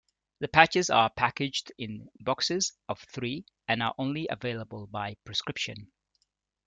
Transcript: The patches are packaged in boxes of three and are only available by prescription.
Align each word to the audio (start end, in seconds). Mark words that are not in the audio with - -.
The 0.39 0.47
patches 0.47 0.89
are 0.89 1.11
packaged 1.11 1.73
in 1.77 2.09
boxes 2.21 2.73
of 2.89 2.99
three 3.13 3.45
and 3.67 3.83
are 3.83 3.93
only 3.99 4.27
available 4.31 4.87
by 4.87 5.15
prescription. 5.25 5.91